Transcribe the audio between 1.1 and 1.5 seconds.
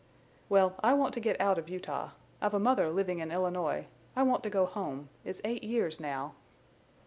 to get